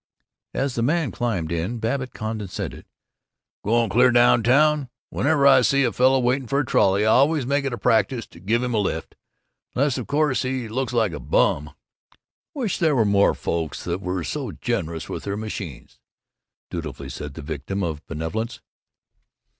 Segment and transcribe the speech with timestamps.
[0.55, 2.85] As the man climbed in Babbitt condescended,
[3.63, 4.89] "Going clear down town?
[5.11, 8.25] Whenever I see a fellow waiting for a trolley, I always make it a practice
[8.25, 9.13] to give him a lift
[9.75, 11.75] unless, of course, he looks like a bum."
[12.55, 15.99] "Wish there were more folks that were so generous with their machines,"
[16.71, 18.59] dutifully said the victim of benevolence.